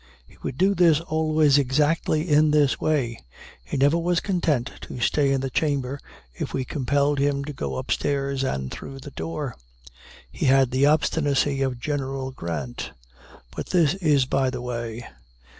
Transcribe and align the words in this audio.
He 0.25 0.35
would 0.41 0.57
do 0.57 0.73
this 0.73 0.99
always 0.99 1.59
exactly 1.59 2.27
in 2.27 2.49
this 2.49 2.79
way; 2.81 3.19
he 3.63 3.77
never 3.77 3.99
was 3.99 4.19
content 4.19 4.71
to 4.81 4.99
stay 4.99 5.31
in 5.31 5.41
the 5.41 5.51
chamber 5.51 5.99
if 6.33 6.55
we 6.55 6.65
compelled 6.65 7.19
him 7.19 7.45
to 7.45 7.53
go 7.53 7.75
upstairs 7.77 8.43
and 8.43 8.71
through 8.71 8.97
the 8.97 9.11
door. 9.11 9.55
He 10.31 10.47
had 10.47 10.71
the 10.71 10.87
obstinacy 10.87 11.61
of 11.61 11.79
General 11.79 12.31
Grant. 12.31 12.93
But 13.55 13.67
this 13.67 13.93
is 13.93 14.25
by 14.25 14.49
the 14.49 14.63
way. 14.63 15.05